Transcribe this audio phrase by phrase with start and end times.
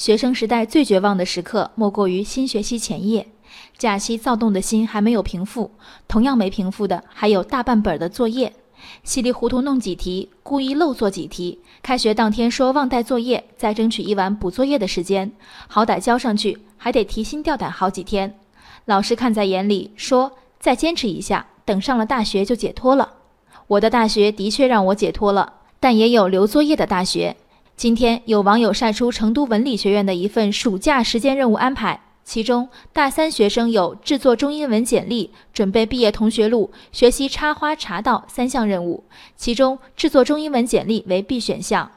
[0.00, 3.26] 学生时代最绝望的时刻，莫过于新学期前夜。
[3.76, 5.72] 假期躁动的心还没有平复，
[6.08, 8.50] 同样没平复的还有大半本的作业。
[9.04, 11.58] 稀里糊涂弄几题，故意漏做几题。
[11.82, 15.30] 开学当天说忘带作业，再争取一晚补作业的时间，
[15.68, 18.34] 好歹交上去，还得提心吊胆好几天。
[18.86, 23.06] 老师看在眼里，说再坚持一下，等上了大学就解脱了。
[23.66, 27.36] 我的大学的确让我解脱了，但也有留作业的大学。
[27.80, 31.98] 今天有网友晒出成都文理学院的一份暑假时间任务安排。
[32.22, 39.04] 其中，大三学生有制作中英文简历、准备毕业同学录、学习插花茶道三项任务，
[39.34, 41.90] 其中制作中英文简历为必选项。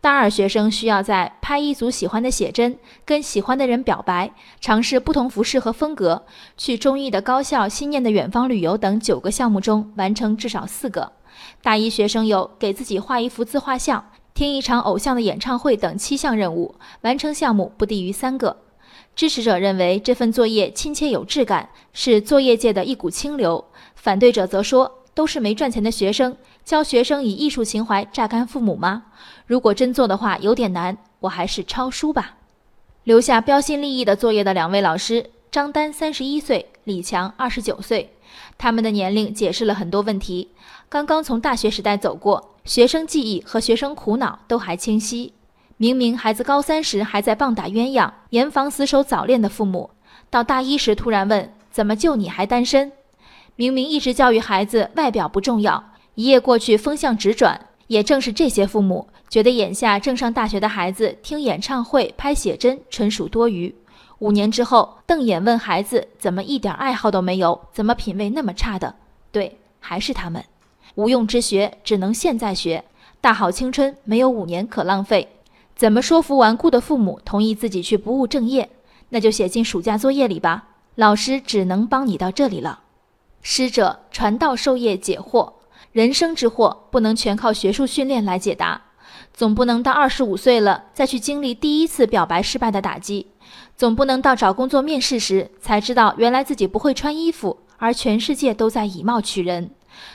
[0.00, 6.26] 大二学生需要在拍一组喜欢的写真、跟喜欢的人表白、尝试不同服饰和风格、
[6.56, 11.12] 去中意的高校、心念的远方旅游等九个项目中完成至少四个。
[11.62, 14.04] 大一学生有给自己画一幅自画像、
[14.38, 18.56] 听一场偶像的演唱会等七项任务，完成项目不低于三个。
[19.16, 23.64] 支持者认为这份作业亲切有质感，是作业界的一股清流。
[23.96, 29.06] 反对者则说，都是没赚钱的学生，教学生以艺术情怀榨干父母吗？
[29.44, 32.36] 如果真做的话，有点难，我还是抄书吧。
[33.02, 38.14] 留下标新立异的作业的两位老师，张丹三十一岁，李强二十九岁，
[38.56, 40.48] 他们的年龄解释了很多问题。
[40.88, 45.32] 刚刚从大学时代走过，学生记忆和学生苦恼都还清晰。
[45.76, 49.90] 明明孩子高三时还在棒打鸳鸯、严防死守早恋的父母，
[50.28, 52.90] 到大一时突然问：“怎么就你还单身？”
[53.54, 57.60] 明明一直教育孩子外表不重要，一夜过去风向直转。
[57.88, 63.74] 也正是这些父母觉得眼下正上大学的孩子听演唱会、拍写真纯属多余。
[64.18, 67.60] 五年之后，瞪眼问孩子：“怎么一点爱好都没有？
[67.72, 68.96] 怎么品味那么差的？”
[69.30, 70.44] 对，还是他们。
[70.96, 72.84] 无用之学只能现在学，
[73.20, 75.36] 大好青春没有五年可浪费。
[75.76, 78.68] 怎么说服顽固的父母同意自己去不务正业？
[79.10, 80.64] 那就写进暑假作业里吧。
[80.96, 82.80] 老师只能帮你到这里了。
[83.40, 85.52] 师者，传道授业解惑，
[85.92, 88.82] 人生之惑不能全靠学术训练来解答。
[89.38, 93.28] 总不能到二十五岁了再去经历第一次表白失败的打击，
[93.76, 99.70] 总不能到找工作面试时才知道原来自己不会穿衣服，而全世界都在以貌取人。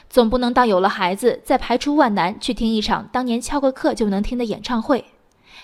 [0.10, 5.06] 总不能到有了孩子再排除万难去听一场当年翘个课就能听的演唱会。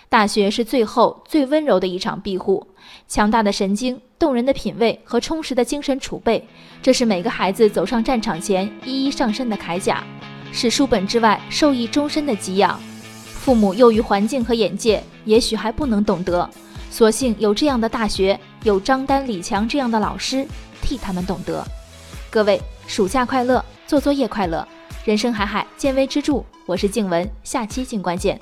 [0.07, 2.65] 大学是最后最温柔的一场庇护，
[3.09, 6.47] 强大的神经、动人的品味和充实的精神储备，
[6.81, 10.01] 这是每个孩子走上战场前一一上身的铠甲，
[10.53, 12.79] 是书本之外受益终身的给养。
[13.49, 16.47] 父母囿于环境和眼界，也许还不能懂得，
[16.91, 20.45] 所幸有这样的大学，有张丹、李强这样的老师
[20.83, 21.65] 替他们懂得。
[22.29, 24.67] 各位，暑假快乐，做作业快乐，
[25.03, 26.43] 人生海海，见微知著。
[26.67, 28.39] 我是静文，下期静观见。